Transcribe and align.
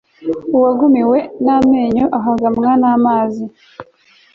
uwagumiwe 0.57 1.19
n'amenyo 1.45 2.05
ahaganywa 2.17 2.71
n'amazi 2.81 3.45